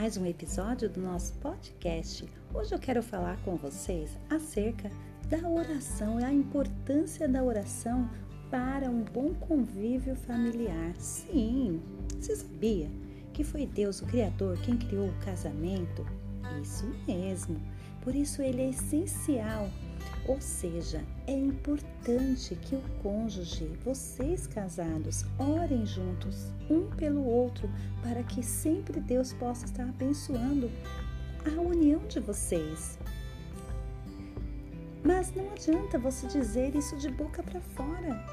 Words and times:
mais 0.00 0.16
um 0.16 0.24
episódio 0.24 0.88
do 0.88 0.98
nosso 0.98 1.34
podcast. 1.34 2.24
Hoje 2.54 2.74
eu 2.74 2.78
quero 2.78 3.02
falar 3.02 3.36
com 3.44 3.56
vocês 3.56 4.18
acerca 4.30 4.90
da 5.28 5.46
oração 5.46 6.18
e 6.18 6.24
a 6.24 6.32
importância 6.32 7.28
da 7.28 7.42
oração 7.42 8.08
para 8.50 8.88
um 8.88 9.04
bom 9.04 9.34
convívio 9.34 10.16
familiar. 10.16 10.96
Sim, 10.96 11.82
você 12.18 12.34
sabia 12.34 12.88
que 13.34 13.44
foi 13.44 13.66
Deus, 13.66 14.00
o 14.00 14.06
Criador, 14.06 14.58
quem 14.62 14.78
criou 14.78 15.06
o 15.06 15.20
casamento? 15.22 16.06
Isso 16.62 16.86
mesmo. 17.06 17.60
Por 18.00 18.14
isso 18.14 18.40
ele 18.40 18.62
é 18.62 18.70
essencial 18.70 19.68
ou 20.26 20.40
seja, 20.40 21.02
é 21.26 21.32
importante 21.32 22.54
que 22.56 22.76
o 22.76 22.82
cônjuge, 23.02 23.66
vocês 23.84 24.46
casados, 24.46 25.24
orem 25.38 25.84
juntos, 25.86 26.46
um 26.68 26.88
pelo 26.96 27.24
outro, 27.24 27.68
para 28.02 28.22
que 28.22 28.42
sempre 28.42 29.00
Deus 29.00 29.32
possa 29.32 29.64
estar 29.64 29.84
abençoando 29.84 30.70
a 31.46 31.60
união 31.60 32.00
de 32.06 32.20
vocês. 32.20 32.98
Mas 35.02 35.34
não 35.34 35.50
adianta 35.52 35.98
você 35.98 36.26
dizer 36.26 36.74
isso 36.74 36.96
de 36.98 37.08
boca 37.10 37.42
para 37.42 37.60
fora. 37.60 38.24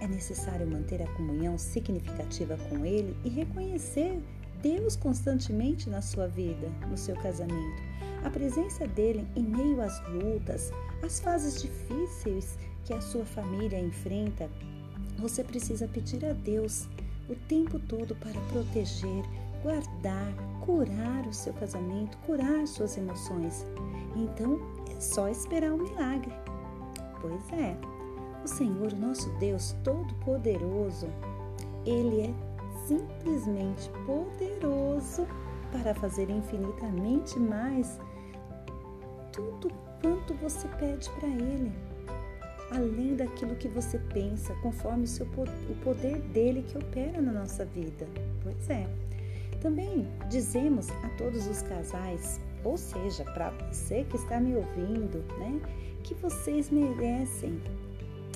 É 0.00 0.08
necessário 0.08 0.66
manter 0.66 1.02
a 1.02 1.12
comunhão 1.14 1.58
significativa 1.58 2.56
com 2.68 2.84
Ele 2.84 3.16
e 3.24 3.28
reconhecer 3.28 4.18
Deus 4.62 4.96
constantemente 4.96 5.90
na 5.90 6.00
sua 6.00 6.26
vida, 6.26 6.68
no 6.88 6.96
seu 6.96 7.14
casamento. 7.16 7.82
A 8.24 8.30
presença 8.30 8.86
dele 8.86 9.26
em 9.36 9.42
meio 9.42 9.80
às 9.82 10.00
lutas, 10.08 10.72
às 11.02 11.20
fases 11.20 11.60
difíceis 11.60 12.56
que 12.84 12.94
a 12.94 13.00
sua 13.00 13.24
família 13.24 13.78
enfrenta, 13.78 14.48
você 15.18 15.44
precisa 15.44 15.86
pedir 15.86 16.24
a 16.24 16.32
Deus 16.32 16.88
o 17.28 17.34
tempo 17.48 17.78
todo 17.78 18.14
para 18.16 18.40
proteger, 18.52 19.24
guardar, 19.62 20.34
curar 20.60 21.26
o 21.26 21.32
seu 21.32 21.52
casamento, 21.54 22.18
curar 22.18 22.66
suas 22.66 22.96
emoções. 22.96 23.64
Então 24.16 24.60
é 24.90 25.00
só 25.00 25.28
esperar 25.28 25.72
o 25.72 25.76
um 25.76 25.84
milagre. 25.84 26.32
Pois 27.20 27.52
é, 27.52 27.76
o 28.44 28.48
Senhor, 28.48 28.92
nosso 28.94 29.30
Deus 29.38 29.76
Todo-Poderoso, 29.84 31.06
Ele 31.86 32.22
é 32.22 32.34
simplesmente 32.86 33.88
poderoso 34.04 35.26
para 35.70 35.94
fazer 35.94 36.28
infinitamente 36.28 37.38
mais 37.38 37.98
tudo 39.32 39.70
quanto 40.00 40.34
você 40.34 40.68
pede 40.78 41.08
para 41.10 41.28
Ele, 41.28 41.72
além 42.70 43.16
daquilo 43.16 43.56
que 43.56 43.68
você 43.68 43.98
pensa, 43.98 44.54
conforme 44.62 45.04
o, 45.04 45.08
seu, 45.08 45.26
o 45.26 45.74
poder 45.82 46.18
dele 46.18 46.62
que 46.62 46.78
opera 46.78 47.20
na 47.20 47.32
nossa 47.32 47.64
vida. 47.64 48.06
Pois 48.42 48.70
é. 48.70 48.86
Também 49.60 50.08
dizemos 50.28 50.90
a 50.90 51.08
todos 51.16 51.46
os 51.46 51.62
casais, 51.62 52.40
ou 52.64 52.76
seja, 52.76 53.24
para 53.24 53.50
você 53.70 54.04
que 54.04 54.16
está 54.16 54.40
me 54.40 54.56
ouvindo, 54.56 55.18
né, 55.38 55.60
que 56.02 56.14
vocês 56.14 56.68
merecem 56.68 57.60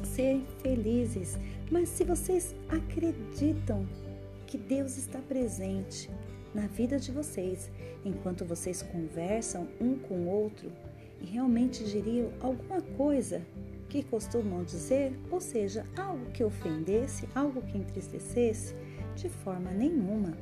ser 0.05 0.41
felizes. 0.63 1.37
Mas 1.71 1.89
se 1.89 2.05
vocês 2.05 2.55
acreditam 2.69 3.85
que 4.47 4.57
Deus 4.57 4.97
está 4.97 5.19
presente 5.19 6.09
na 6.55 6.69
vida 6.69 6.99
de 6.99 7.11
vocês 7.11 7.71
enquanto 8.05 8.45
vocês 8.45 8.83
conversam 8.83 9.67
um 9.81 9.99
com 9.99 10.15
o 10.15 10.29
outro 10.29 10.71
realmente 11.31 11.85
diriam 11.85 12.31
alguma 12.41 12.81
coisa 12.97 13.43
que 13.89 14.03
costumam 14.03 14.65
dizer, 14.65 15.13
ou 15.31 15.41
seja, 15.41 15.87
algo 15.97 16.31
que 16.33 16.45
ofendesse, 16.45 17.29
algo 17.35 17.63
que 17.63 17.79
entristecesse, 17.79 18.75
de 19.15 19.29
forma 19.29 19.71
nenhuma. 19.71 20.37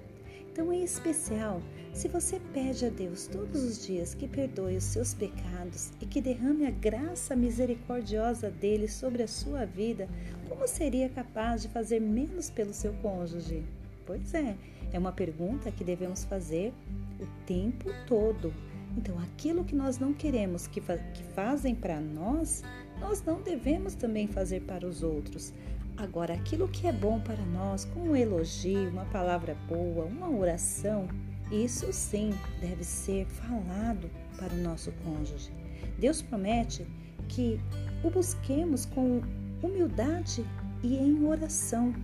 Então, 0.51 0.73
em 0.73 0.85
especial, 0.85 1.61
se 1.93 2.07
você 2.07 2.41
pede 2.53 2.87
a 2.87 2.89
Deus 2.89 3.27
todos 3.27 3.63
os 3.63 3.85
dias 3.85 4.15
que 4.15 4.29
perdoe 4.29 4.77
os 4.77 4.85
seus 4.85 5.13
pecados 5.13 5.91
e 6.01 6.07
que 6.07 6.21
derrame 6.21 6.65
a 6.67 6.71
graça 6.71 7.35
misericordiosa 7.35 8.51
dele 8.51 8.87
sobre 8.87 9.25
a 9.25 9.29
sua 9.29 9.65
vida, 9.65 10.09
como 10.49 10.69
seria 10.69 11.09
capaz 11.09 11.63
de 11.63 11.69
fazer 11.69 12.01
menos 12.01 12.51
pelo 12.51 12.73
seu 12.73 12.93
cônjuge? 12.95 13.65
Pois 14.07 14.33
é, 14.33 14.57
é 14.93 14.99
uma 14.99 15.11
pergunta 15.11 15.73
que 15.73 15.83
devemos 15.83 16.25
fazer 16.25 16.73
o 17.21 17.27
tempo 17.45 17.91
todo. 18.07 18.55
Então, 18.97 19.19
aquilo 19.19 19.65
que 19.65 19.75
nós 19.75 19.99
não 19.99 20.13
queremos 20.13 20.67
que, 20.67 20.81
fa 20.81 20.97
que 20.97 21.23
fazem 21.35 21.75
para 21.75 22.01
nós, 22.01 22.63
nós 23.01 23.23
não 23.25 23.41
devemos 23.43 23.95
também 23.95 24.27
fazer 24.27 24.61
para 24.63 24.87
os 24.87 25.03
outros. 25.03 25.53
Agora, 25.97 26.35
aquilo 26.35 26.69
que 26.69 26.87
é 26.87 26.93
bom 26.93 27.21
para 27.21 27.45
nós, 27.47 27.85
como 27.85 28.11
um 28.11 28.17
elogio, 28.17 28.91
uma 28.91 29.05
palavra 29.07 29.57
boa, 29.69 30.05
uma 30.05 30.31
oração, 30.31 31.09
isso 31.51 31.93
sim 31.93 32.33
deve 32.61 32.83
ser 32.85 33.27
falado 33.27 34.11
para 34.39 34.53
o 34.53 34.59
nosso 34.59 34.93
cônjuge. 35.05 35.53
Deus 35.99 36.23
promete 36.23 36.87
que 37.29 37.61
o 38.03 38.11
busquemos 38.11 38.87
com 38.87 39.21
humildade 39.63 40.45
e 40.83 40.97
em 40.97 41.25
oração, 41.25 41.95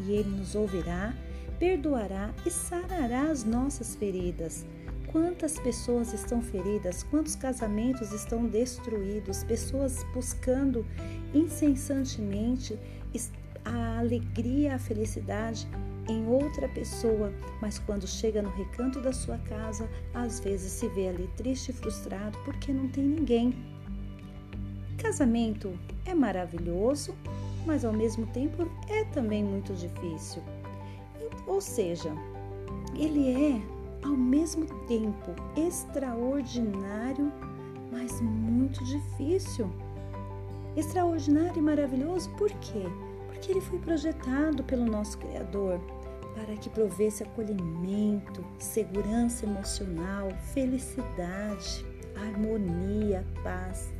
e 0.00 0.12
Ele 0.12 0.30
nos 0.30 0.54
ouvirá 0.54 1.14
perdoará 1.58 2.32
e 2.44 2.50
sarará 2.50 3.30
as 3.30 3.44
nossas 3.44 3.94
feridas. 3.94 4.66
Quantas 5.10 5.58
pessoas 5.58 6.12
estão 6.12 6.42
feridas, 6.42 7.02
quantos 7.04 7.36
casamentos 7.36 8.12
estão 8.12 8.46
destruídos, 8.46 9.44
pessoas 9.44 10.04
buscando 10.12 10.84
incessantemente 11.32 12.78
a 13.64 13.98
alegria, 13.98 14.76
a 14.76 14.78
felicidade 14.78 15.66
em 16.08 16.26
outra 16.26 16.68
pessoa, 16.68 17.32
mas 17.60 17.78
quando 17.80 18.06
chega 18.06 18.40
no 18.40 18.50
recanto 18.50 19.00
da 19.00 19.12
sua 19.12 19.38
casa, 19.38 19.88
às 20.14 20.38
vezes 20.38 20.70
se 20.70 20.88
vê 20.88 21.08
ali 21.08 21.28
triste 21.36 21.70
e 21.70 21.72
frustrado 21.72 22.38
porque 22.44 22.72
não 22.72 22.88
tem 22.88 23.04
ninguém. 23.04 23.54
Casamento 24.98 25.76
é 26.04 26.14
maravilhoso, 26.14 27.14
mas 27.66 27.84
ao 27.84 27.92
mesmo 27.92 28.26
tempo 28.28 28.70
é 28.88 29.04
também 29.06 29.42
muito 29.42 29.74
difícil. 29.74 30.42
Ou 31.46 31.60
seja, 31.60 32.12
ele 32.94 33.54
é 33.56 33.75
ao 34.06 34.16
mesmo 34.16 34.66
tempo 34.86 35.34
extraordinário, 35.56 37.32
mas 37.90 38.20
muito 38.20 38.82
difícil. 38.84 39.68
Extraordinário 40.76 41.58
e 41.58 41.62
maravilhoso 41.62 42.30
por 42.36 42.50
quê? 42.52 42.84
Porque 43.26 43.50
ele 43.50 43.60
foi 43.60 43.78
projetado 43.78 44.62
pelo 44.64 44.84
nosso 44.84 45.18
Criador 45.18 45.80
para 46.34 46.54
que 46.56 46.68
provesse 46.68 47.22
acolhimento, 47.22 48.44
segurança 48.58 49.46
emocional, 49.46 50.28
felicidade, 50.52 51.84
harmonia, 52.14 53.24
paz. 53.42 53.90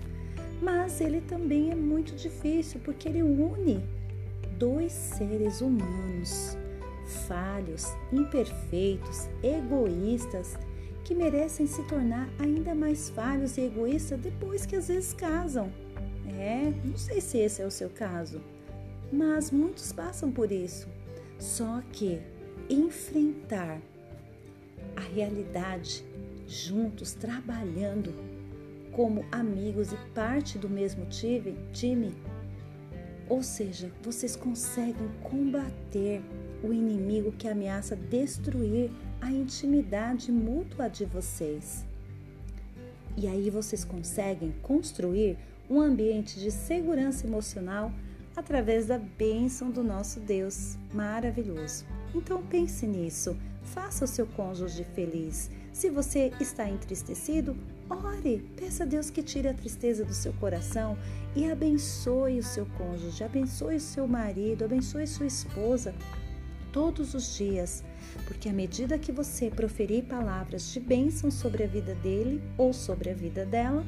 Mas 0.60 1.00
ele 1.00 1.20
também 1.22 1.70
é 1.70 1.74
muito 1.74 2.14
difícil 2.14 2.80
porque 2.84 3.08
ele 3.08 3.22
une 3.22 3.82
dois 4.58 4.92
seres 4.92 5.60
humanos 5.60 6.56
falhos, 7.06 7.86
imperfeitos, 8.12 9.28
egoístas, 9.42 10.58
que 11.04 11.14
merecem 11.14 11.66
se 11.66 11.82
tornar 11.84 12.28
ainda 12.38 12.74
mais 12.74 13.08
falhos 13.10 13.56
e 13.56 13.62
egoístas 13.62 14.18
depois 14.18 14.66
que 14.66 14.76
às 14.76 14.88
vezes 14.88 15.12
casam. 15.12 15.72
É, 16.38 16.72
não 16.84 16.96
sei 16.96 17.20
se 17.20 17.38
esse 17.38 17.62
é 17.62 17.66
o 17.66 17.70
seu 17.70 17.88
caso, 17.88 18.40
mas 19.12 19.50
muitos 19.50 19.92
passam 19.92 20.30
por 20.30 20.50
isso. 20.50 20.88
Só 21.38 21.80
que 21.92 22.20
enfrentar 22.68 23.80
a 24.96 25.00
realidade 25.00 26.04
juntos, 26.46 27.12
trabalhando 27.12 28.12
como 28.92 29.24
amigos 29.30 29.92
e 29.92 29.96
parte 30.14 30.58
do 30.58 30.68
mesmo 30.68 31.06
time, 31.06 32.14
ou 33.28 33.42
seja, 33.42 33.90
vocês 34.02 34.34
conseguem 34.34 35.08
combater 35.22 36.22
o 36.66 36.72
inimigo 36.72 37.32
que 37.32 37.48
ameaça 37.48 37.94
destruir 37.94 38.90
a 39.20 39.30
intimidade 39.30 40.32
mútua 40.32 40.88
de 40.88 41.04
vocês. 41.04 41.84
E 43.16 43.26
aí 43.26 43.48
vocês 43.48 43.84
conseguem 43.84 44.52
construir 44.62 45.38
um 45.70 45.80
ambiente 45.80 46.38
de 46.38 46.50
segurança 46.50 47.26
emocional 47.26 47.92
através 48.36 48.86
da 48.86 48.98
bênção 48.98 49.70
do 49.70 49.82
nosso 49.82 50.20
Deus 50.20 50.76
maravilhoso. 50.92 51.86
Então 52.14 52.42
pense 52.42 52.86
nisso, 52.86 53.36
faça 53.62 54.04
o 54.04 54.08
seu 54.08 54.26
cônjuge 54.26 54.84
feliz. 54.84 55.50
Se 55.72 55.88
você 55.88 56.32
está 56.40 56.68
entristecido, 56.68 57.56
ore, 57.88 58.46
peça 58.56 58.84
a 58.84 58.86
Deus 58.86 59.08
que 59.08 59.22
tire 59.22 59.48
a 59.48 59.54
tristeza 59.54 60.04
do 60.04 60.14
seu 60.14 60.32
coração 60.34 60.96
e 61.34 61.50
abençoe 61.50 62.38
o 62.38 62.42
seu 62.42 62.66
cônjuge, 62.76 63.24
abençoe 63.24 63.76
o 63.76 63.80
seu 63.80 64.06
marido, 64.06 64.64
abençoe 64.64 65.06
sua 65.06 65.26
esposa 65.26 65.94
todos 66.76 67.14
os 67.14 67.34
dias, 67.38 67.82
porque 68.26 68.50
à 68.50 68.52
medida 68.52 68.98
que 68.98 69.10
você 69.10 69.48
proferir 69.48 70.04
palavras 70.04 70.70
de 70.74 70.78
bênção 70.78 71.30
sobre 71.30 71.64
a 71.64 71.66
vida 71.66 71.94
dele 71.94 72.42
ou 72.58 72.74
sobre 72.74 73.08
a 73.08 73.14
vida 73.14 73.46
dela, 73.46 73.82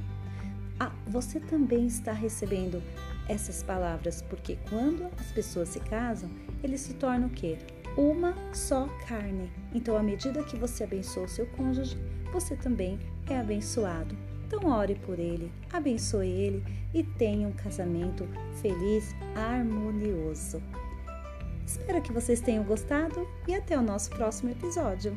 você 1.07 1.39
também 1.39 1.87
está 1.87 2.13
recebendo 2.13 2.83
essas 3.29 3.63
palavras, 3.63 4.23
porque 4.23 4.57
quando 4.71 5.05
as 5.19 5.31
pessoas 5.33 5.69
se 5.69 5.81
casam, 5.81 6.31
eles 6.63 6.81
se 6.81 6.95
tornam 6.95 7.29
o 7.29 7.31
quê? 7.31 7.59
uma 7.95 8.33
só 8.55 8.89
carne. 9.07 9.51
Então, 9.75 9.97
à 9.97 10.03
medida 10.03 10.45
que 10.45 10.57
você 10.57 10.85
abençoa 10.85 11.25
o 11.25 11.29
seu 11.29 11.47
cônjuge, 11.47 11.99
você 12.33 12.57
também 12.57 12.99
é 13.29 13.37
abençoado. 13.37 14.17
Então, 14.47 14.71
ore 14.71 14.95
por 14.95 15.19
ele, 15.19 15.53
abençoe 15.73 16.29
ele 16.29 16.65
e 16.95 17.03
tenha 17.03 17.49
um 17.49 17.53
casamento 17.53 18.27
feliz, 18.63 19.15
harmonioso. 19.35 20.63
Espero 21.69 22.01
que 22.01 22.15
vocês 22.15 22.41
tenham 22.41 22.65
gostado 22.65 23.29
e 23.47 23.55
até 23.55 23.77
o 23.77 23.83
nosso 23.83 24.09
próximo 24.09 24.51
episódio. 24.51 25.15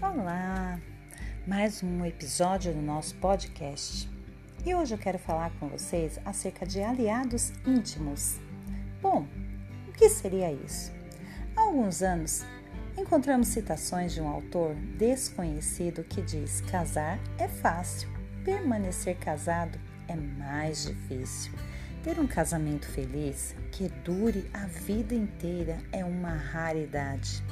Olá! 0.00 0.80
Mais 1.46 1.80
um 1.84 2.04
episódio 2.04 2.74
do 2.74 2.82
nosso 2.82 3.14
podcast. 3.18 4.10
E 4.66 4.74
hoje 4.74 4.94
eu 4.94 4.98
quero 4.98 5.20
falar 5.20 5.52
com 5.60 5.68
vocês 5.68 6.18
acerca 6.24 6.66
de 6.66 6.82
aliados 6.82 7.52
íntimos. 7.64 8.40
Bom, 9.00 9.28
o 9.88 9.92
que 9.92 10.08
seria 10.08 10.50
isso? 10.50 10.90
Há 11.54 11.60
alguns 11.60 12.02
anos 12.02 12.44
encontramos 12.96 13.48
citações 13.48 14.12
de 14.12 14.20
um 14.20 14.28
autor 14.28 14.74
desconhecido 14.96 16.04
que 16.04 16.22
diz: 16.22 16.60
casar 16.62 17.18
é 17.38 17.48
fácil, 17.48 18.08
permanecer 18.44 19.16
casado 19.18 19.78
é 20.08 20.16
mais 20.16 20.84
difícil. 20.84 21.52
Ter 22.02 22.18
um 22.18 22.26
casamento 22.26 22.86
feliz 22.86 23.54
que 23.70 23.88
dure 24.04 24.50
a 24.52 24.66
vida 24.66 25.14
inteira 25.14 25.78
é 25.92 26.04
uma 26.04 26.34
raridade. 26.34 27.42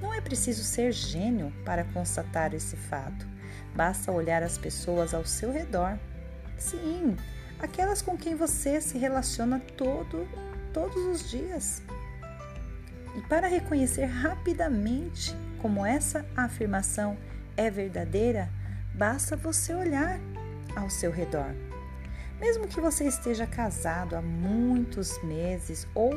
Não 0.00 0.14
é 0.14 0.20
preciso 0.20 0.62
ser 0.62 0.92
gênio 0.92 1.52
para 1.64 1.84
constatar 1.84 2.54
esse 2.54 2.76
fato. 2.76 3.26
Basta 3.74 4.12
olhar 4.12 4.42
as 4.42 4.56
pessoas 4.56 5.12
ao 5.12 5.24
seu 5.24 5.50
redor. 5.50 5.98
Sim, 6.56 7.16
aquelas 7.58 8.00
com 8.00 8.16
quem 8.16 8.34
você 8.36 8.80
se 8.80 8.96
relaciona 8.96 9.60
todo, 9.76 10.26
todos 10.72 10.96
os 11.06 11.28
dias. 11.28 11.82
E 13.16 13.20
para 13.22 13.48
reconhecer 13.48 14.04
rapidamente 14.04 15.34
como 15.60 15.84
essa 15.84 16.24
afirmação 16.36 17.16
é 17.56 17.70
verdadeira, 17.70 18.50
basta 18.94 19.34
você 19.36 19.74
olhar 19.74 20.20
ao 20.76 20.90
seu 20.90 21.10
redor. 21.10 21.54
Mesmo 22.38 22.68
que 22.68 22.80
você 22.80 23.06
esteja 23.06 23.46
casado 23.46 24.14
há 24.14 24.20
muitos 24.20 25.22
meses 25.22 25.88
ou 25.94 26.12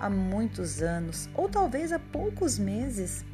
há 0.00 0.08
muitos 0.08 0.80
anos, 0.80 1.28
ou 1.34 1.48
talvez 1.48 1.92
há 1.92 1.98
poucos 1.98 2.58
meses, 2.58 3.24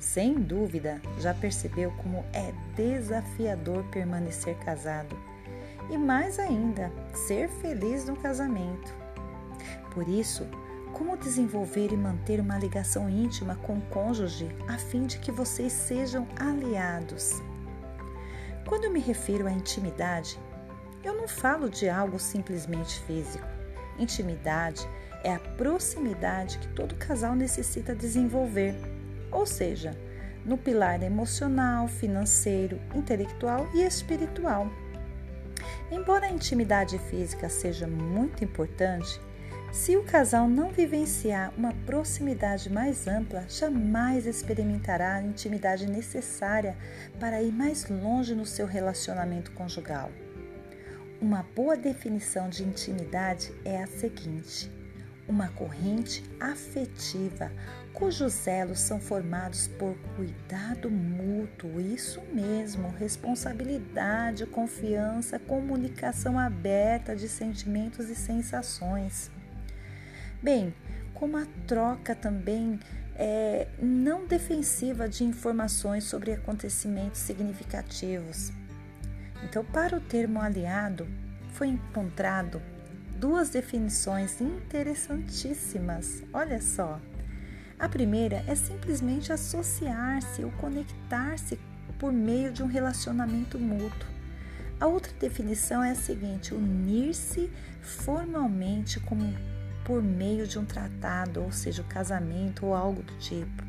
sem 0.00 0.34
dúvida 0.34 1.00
já 1.20 1.32
percebeu 1.32 1.92
como 2.02 2.24
é 2.32 2.52
desafiador 2.74 3.84
permanecer 3.84 4.56
casado 4.58 5.16
e 5.88 5.96
mais 5.96 6.38
ainda, 6.38 6.92
ser 7.14 7.48
feliz 7.48 8.04
no 8.06 8.16
casamento. 8.16 8.92
Por 9.94 10.08
isso, 10.08 10.46
como 10.96 11.14
desenvolver 11.14 11.92
e 11.92 11.96
manter 11.96 12.40
uma 12.40 12.56
ligação 12.56 13.06
íntima 13.10 13.54
com 13.56 13.74
o 13.74 13.82
cônjuge 13.82 14.48
a 14.66 14.78
fim 14.78 15.04
de 15.04 15.18
que 15.18 15.30
vocês 15.30 15.70
sejam 15.70 16.26
aliados? 16.40 17.32
Quando 18.66 18.84
eu 18.84 18.90
me 18.90 18.98
refiro 18.98 19.46
à 19.46 19.52
intimidade, 19.52 20.38
eu 21.04 21.14
não 21.14 21.28
falo 21.28 21.68
de 21.68 21.86
algo 21.86 22.18
simplesmente 22.18 22.98
físico. 23.00 23.46
Intimidade 23.98 24.88
é 25.22 25.34
a 25.34 25.38
proximidade 25.38 26.56
que 26.56 26.68
todo 26.68 26.94
casal 26.94 27.34
necessita 27.34 27.94
desenvolver, 27.94 28.74
ou 29.30 29.44
seja, 29.44 29.94
no 30.46 30.56
pilar 30.56 31.02
emocional, 31.02 31.88
financeiro, 31.88 32.80
intelectual 32.94 33.68
e 33.74 33.82
espiritual. 33.82 34.66
Embora 35.90 36.24
a 36.24 36.30
intimidade 36.30 36.98
física 37.10 37.50
seja 37.50 37.86
muito 37.86 38.42
importante, 38.42 39.20
se 39.72 39.96
o 39.96 40.04
casal 40.04 40.48
não 40.48 40.70
vivenciar 40.70 41.52
uma 41.56 41.72
proximidade 41.84 42.70
mais 42.70 43.06
ampla, 43.06 43.44
jamais 43.48 44.26
experimentará 44.26 45.16
a 45.16 45.22
intimidade 45.22 45.86
necessária 45.86 46.76
para 47.20 47.42
ir 47.42 47.52
mais 47.52 47.88
longe 47.88 48.34
no 48.34 48.46
seu 48.46 48.66
relacionamento 48.66 49.52
conjugal. 49.52 50.10
Uma 51.20 51.42
boa 51.54 51.76
definição 51.76 52.48
de 52.48 52.62
intimidade 52.62 53.52
é 53.64 53.82
a 53.82 53.86
seguinte: 53.86 54.70
uma 55.28 55.48
corrente 55.48 56.22
afetiva 56.38 57.50
cujos 57.92 58.46
elos 58.46 58.78
são 58.80 59.00
formados 59.00 59.66
por 59.66 59.96
cuidado 60.14 60.90
mútuo, 60.90 61.80
isso 61.80 62.20
mesmo, 62.32 62.90
responsabilidade, 62.90 64.44
confiança, 64.44 65.38
comunicação 65.38 66.38
aberta 66.38 67.16
de 67.16 67.26
sentimentos 67.26 68.10
e 68.10 68.14
sensações. 68.14 69.30
Bem, 70.42 70.74
como 71.14 71.36
a 71.36 71.46
troca 71.66 72.14
também 72.14 72.78
é, 73.14 73.66
não 73.80 74.26
defensiva 74.26 75.08
de 75.08 75.24
informações 75.24 76.04
sobre 76.04 76.32
acontecimentos 76.32 77.20
significativos. 77.20 78.52
Então, 79.42 79.64
para 79.64 79.96
o 79.96 80.00
termo 80.00 80.40
aliado, 80.40 81.06
foi 81.52 81.68
encontrado 81.68 82.60
duas 83.18 83.48
definições 83.48 84.40
interessantíssimas. 84.40 86.22
Olha 86.32 86.60
só. 86.60 87.00
A 87.78 87.88
primeira 87.88 88.42
é 88.46 88.54
simplesmente 88.54 89.32
associar-se 89.32 90.42
ou 90.42 90.50
conectar-se 90.52 91.58
por 91.98 92.12
meio 92.12 92.52
de 92.52 92.62
um 92.62 92.66
relacionamento 92.66 93.58
mútuo. 93.58 94.08
A 94.78 94.86
outra 94.86 95.12
definição 95.18 95.82
é 95.82 95.90
a 95.92 95.94
seguinte: 95.94 96.54
unir-se 96.54 97.50
formalmente 97.82 99.00
como 99.00 99.22
por 99.86 100.02
meio 100.02 100.48
de 100.48 100.58
um 100.58 100.64
tratado, 100.64 101.40
ou 101.40 101.52
seja, 101.52 101.80
o 101.80 101.84
casamento 101.84 102.66
ou 102.66 102.74
algo 102.74 103.04
do 103.04 103.16
tipo. 103.18 103.62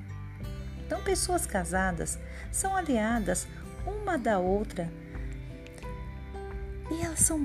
Então, 0.83 1.01
pessoas 1.03 1.45
casadas 1.45 2.17
são 2.51 2.75
aliadas 2.75 3.47
uma 3.85 4.17
da 4.17 4.39
outra 4.39 4.91
e 6.89 7.05
elas 7.05 7.19
são 7.19 7.37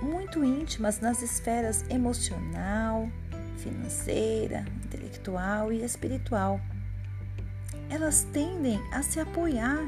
muito 0.00 0.42
íntimas 0.42 1.00
nas 1.00 1.20
esferas 1.20 1.84
emocional, 1.90 3.10
financeira, 3.58 4.64
intelectual 4.84 5.70
e 5.70 5.84
espiritual. 5.84 6.58
Elas 7.90 8.26
tendem 8.32 8.80
a 8.90 9.02
se 9.02 9.20
apoiar 9.20 9.86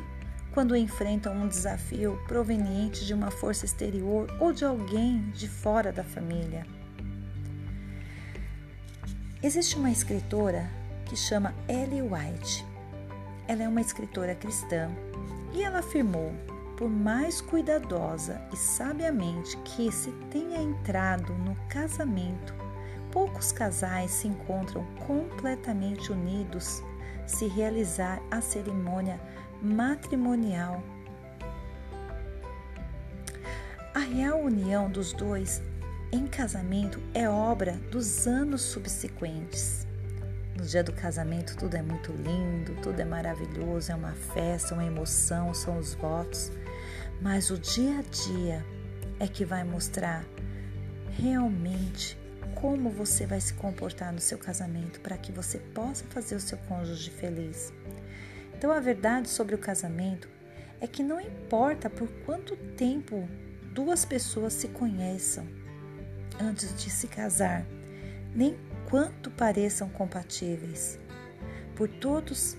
quando 0.52 0.76
enfrentam 0.76 1.34
um 1.34 1.48
desafio 1.48 2.20
proveniente 2.28 3.06
de 3.06 3.14
uma 3.14 3.30
força 3.30 3.64
exterior 3.64 4.28
ou 4.38 4.52
de 4.52 4.64
alguém 4.64 5.30
de 5.30 5.48
fora 5.48 5.90
da 5.90 6.04
família. 6.04 6.66
Existe 9.42 9.76
uma 9.76 9.90
escritora 9.90 10.68
que 11.04 11.14
chama 11.14 11.54
Ellie 11.68 12.00
White. 12.00 12.66
Ela 13.46 13.64
é 13.64 13.68
uma 13.68 13.82
escritora 13.82 14.34
cristã 14.34 14.90
e 15.52 15.62
ela 15.62 15.80
afirmou: 15.80 16.32
por 16.76 16.88
mais 16.88 17.42
cuidadosa 17.42 18.40
e 18.50 18.56
sabiamente 18.56 19.54
que 19.58 19.92
se 19.92 20.10
tenha 20.30 20.58
entrado 20.58 21.34
no 21.34 21.54
casamento, 21.68 22.54
poucos 23.12 23.52
casais 23.52 24.10
se 24.10 24.26
encontram 24.26 24.86
completamente 25.06 26.10
unidos 26.10 26.82
se 27.26 27.46
realizar 27.46 28.22
a 28.30 28.40
cerimônia 28.40 29.20
matrimonial. 29.60 30.82
A 33.94 33.98
real 33.98 34.40
união 34.40 34.90
dos 34.90 35.12
dois 35.12 35.62
em 36.12 36.26
casamento 36.26 37.02
é 37.12 37.28
obra 37.28 37.72
dos 37.90 38.26
anos 38.26 38.62
subsequentes. 38.62 39.86
No 40.56 40.64
dia 40.64 40.82
do 40.82 40.92
casamento 40.92 41.56
tudo 41.56 41.74
é 41.76 41.82
muito 41.82 42.12
lindo, 42.12 42.80
tudo 42.80 43.00
é 43.00 43.04
maravilhoso, 43.04 43.92
é 43.92 43.94
uma 43.94 44.12
festa, 44.12 44.74
uma 44.74 44.84
emoção, 44.84 45.52
são 45.52 45.78
os 45.78 45.94
votos. 45.94 46.50
Mas 47.20 47.50
o 47.50 47.58
dia 47.58 47.98
a 47.98 48.02
dia 48.02 48.64
é 49.18 49.26
que 49.26 49.44
vai 49.44 49.64
mostrar 49.64 50.24
realmente 51.10 52.16
como 52.54 52.88
você 52.88 53.26
vai 53.26 53.40
se 53.40 53.52
comportar 53.54 54.12
no 54.12 54.20
seu 54.20 54.38
casamento 54.38 55.00
para 55.00 55.18
que 55.18 55.32
você 55.32 55.58
possa 55.58 56.04
fazer 56.06 56.36
o 56.36 56.40
seu 56.40 56.56
cônjuge 56.58 57.10
feliz. 57.10 57.72
Então 58.56 58.70
a 58.70 58.80
verdade 58.80 59.28
sobre 59.28 59.54
o 59.54 59.58
casamento 59.58 60.28
é 60.80 60.86
que 60.86 61.02
não 61.02 61.20
importa 61.20 61.90
por 61.90 62.08
quanto 62.24 62.56
tempo 62.56 63.28
duas 63.72 64.04
pessoas 64.04 64.54
se 64.54 64.68
conheçam, 64.68 65.46
antes 66.40 66.74
de 66.76 66.90
se 66.90 67.06
casar, 67.06 67.64
nem 68.34 68.56
quanto 68.88 69.30
pareçam 69.30 69.88
compatíveis. 69.88 70.98
Por 71.74 71.88
todos 71.88 72.56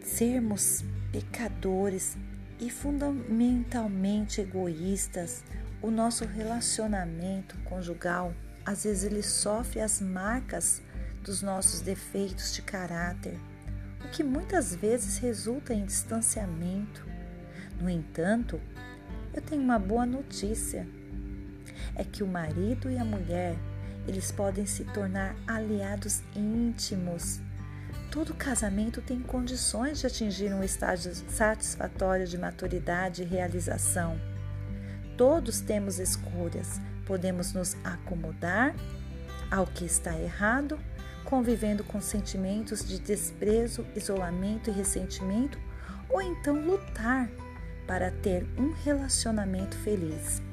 sermos 0.00 0.84
pecadores 1.10 2.16
e 2.60 2.70
fundamentalmente 2.70 4.40
egoístas, 4.40 5.42
o 5.82 5.90
nosso 5.90 6.24
relacionamento 6.24 7.56
conjugal 7.64 8.34
às 8.64 8.84
vezes 8.84 9.04
ele 9.04 9.22
sofre 9.22 9.80
as 9.80 10.00
marcas 10.00 10.80
dos 11.22 11.42
nossos 11.42 11.80
defeitos 11.80 12.54
de 12.54 12.62
caráter, 12.62 13.38
o 14.04 14.08
que 14.08 14.22
muitas 14.22 14.74
vezes 14.74 15.18
resulta 15.18 15.74
em 15.74 15.84
distanciamento. 15.84 17.04
No 17.80 17.90
entanto, 17.90 18.60
eu 19.34 19.42
tenho 19.42 19.62
uma 19.62 19.78
boa 19.78 20.06
notícia. 20.06 20.86
É 21.96 22.04
que 22.04 22.22
o 22.22 22.26
marido 22.26 22.90
e 22.90 22.98
a 22.98 23.04
mulher, 23.04 23.56
eles 24.06 24.30
podem 24.30 24.66
se 24.66 24.84
tornar 24.84 25.34
aliados 25.46 26.22
íntimos. 26.34 27.40
Todo 28.10 28.34
casamento 28.34 29.00
tem 29.00 29.20
condições 29.20 30.00
de 30.00 30.06
atingir 30.06 30.52
um 30.52 30.62
estágio 30.62 31.14
satisfatório 31.28 32.26
de 32.26 32.38
maturidade 32.38 33.22
e 33.22 33.26
realização. 33.26 34.18
Todos 35.16 35.60
temos 35.60 35.98
escolhas. 35.98 36.80
Podemos 37.06 37.52
nos 37.52 37.76
acomodar 37.84 38.74
ao 39.50 39.66
que 39.66 39.84
está 39.84 40.18
errado, 40.18 40.78
convivendo 41.24 41.84
com 41.84 42.00
sentimentos 42.00 42.86
de 42.86 42.98
desprezo, 42.98 43.86
isolamento 43.94 44.70
e 44.70 44.72
ressentimento, 44.72 45.58
ou 46.08 46.20
então 46.20 46.54
lutar 46.54 47.28
para 47.86 48.10
ter 48.10 48.46
um 48.58 48.72
relacionamento 48.84 49.76
feliz. 49.78 50.43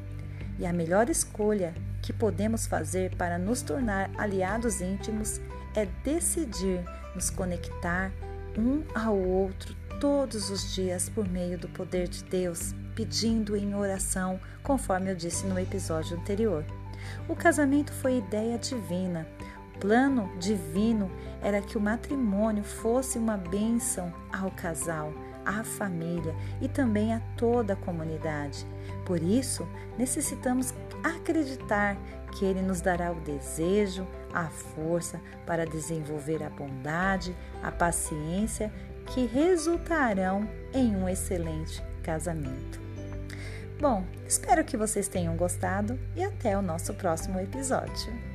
E 0.62 0.66
a 0.68 0.72
melhor 0.72 1.10
escolha 1.10 1.74
que 2.04 2.14
podemos 2.14 2.68
fazer 2.68 3.16
para 3.16 3.40
nos 3.40 3.64
tornar 3.64 4.12
aliados 4.16 4.80
íntimos 4.80 5.42
é 5.76 5.88
decidir 6.04 6.86
nos 7.16 7.32
conectar 7.32 8.12
um 8.56 8.84
ao 8.94 9.18
outro 9.18 9.76
todos 10.00 10.52
os 10.52 10.72
dias 10.76 11.10
por 11.10 11.28
meio 11.28 11.58
do 11.58 11.68
poder 11.68 12.08
de 12.08 12.24
Deus, 12.26 12.76
pedindo 12.94 13.58
em 13.58 13.74
oração, 13.74 14.40
conforme 14.62 15.10
eu 15.10 15.16
disse 15.16 15.48
no 15.48 15.60
episódio 15.60 16.16
anterior. 16.16 16.64
O 17.28 17.36
casamento 17.36 17.92
foi 17.92 18.20
ideia 18.20 18.60
divina. 18.60 19.28
O 19.76 19.80
plano 19.80 20.32
divino 20.38 21.10
era 21.42 21.60
que 21.60 21.76
o 21.76 21.82
matrimônio 21.82 22.64
fosse 22.64 23.18
uma 23.18 23.36
bênção 23.36 24.14
ao 24.32 24.52
casal, 24.52 25.12
à 25.44 25.64
família 25.64 26.36
e 26.62 26.68
também 26.68 27.16
a 27.16 27.20
toda 27.36 27.74
a 27.74 27.78
comunidade. 27.78 28.64
Por 29.06 29.22
isso, 29.22 29.68
necessitamos 29.98 30.74
acreditar 31.04 31.98
que 32.32 32.46
Ele 32.46 32.62
nos 32.62 32.82
dará 32.82 33.12
o 33.12 33.20
desejo, 33.22 34.08
a 34.34 34.46
força 34.48 35.20
para 35.46 35.66
desenvolver 35.66 36.42
a 36.44 36.50
bondade, 36.50 37.36
a 37.62 37.72
paciência 37.72 38.72
que 39.08 39.26
resultarão 39.26 40.48
em 40.74 40.96
um 40.96 41.10
excelente 41.10 41.84
casamento. 42.02 42.80
Bom, 43.80 44.06
espero 44.28 44.64
que 44.64 44.78
vocês 44.78 45.08
tenham 45.08 45.36
gostado 45.36 46.00
e 46.16 46.24
até 46.24 46.56
o 46.58 46.62
nosso 46.62 46.94
próximo 46.94 47.40
episódio. 47.40 48.31